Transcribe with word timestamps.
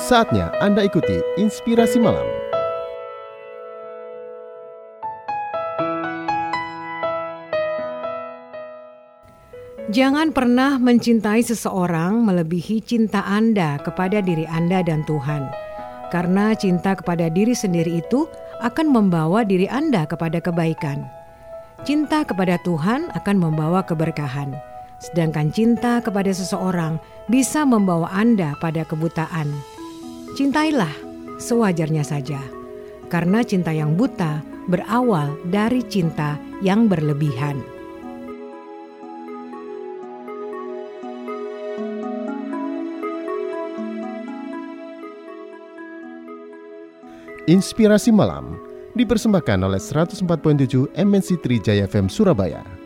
Saatnya 0.00 0.48
Anda 0.64 0.88
ikuti 0.88 1.20
Inspirasi 1.36 2.00
Malam. 2.00 2.24
Jangan 9.92 10.32
pernah 10.32 10.80
mencintai 10.80 11.44
seseorang 11.44 12.16
melebihi 12.24 12.80
cinta 12.80 13.20
Anda 13.28 13.76
kepada 13.84 14.24
diri 14.24 14.48
Anda 14.48 14.80
dan 14.80 15.04
Tuhan. 15.04 15.44
Karena 16.08 16.56
cinta 16.56 16.96
kepada 16.96 17.28
diri 17.28 17.52
sendiri 17.52 18.00
itu 18.00 18.24
akan 18.64 18.88
membawa 18.88 19.44
diri 19.44 19.68
Anda 19.68 20.08
kepada 20.08 20.40
kebaikan. 20.40 21.04
Cinta 21.84 22.24
kepada 22.24 22.56
Tuhan 22.64 23.12
akan 23.12 23.36
membawa 23.36 23.84
keberkahan. 23.84 24.56
Sedangkan 24.96 25.52
cinta 25.52 26.00
kepada 26.00 26.32
seseorang 26.32 26.96
bisa 27.28 27.68
membawa 27.68 28.08
Anda 28.16 28.56
pada 28.64 28.80
kebutaan. 28.88 29.79
Cintailah 30.40 30.96
sewajarnya 31.36 32.00
saja. 32.00 32.40
Karena 33.12 33.44
cinta 33.44 33.76
yang 33.76 33.92
buta 33.92 34.40
berawal 34.72 35.36
dari 35.52 35.84
cinta 35.84 36.40
yang 36.64 36.88
berlebihan. 36.88 37.60
Inspirasi 47.44 48.08
Malam 48.08 48.56
dipersembahkan 48.96 49.60
oleh 49.60 49.76
104.7 49.76 50.24
MNC 50.96 51.36
Trijaya 51.44 51.84
FM 51.84 52.08
Surabaya. 52.08 52.79